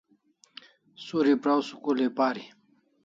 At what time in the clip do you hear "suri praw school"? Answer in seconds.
1.03-1.97